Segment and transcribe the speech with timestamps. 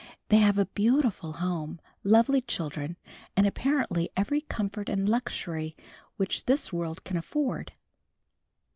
[0.29, 2.97] They have a beautiful home, lovely children
[3.37, 5.77] and apparently every comfort and luxury
[6.17, 7.73] which this world can afford.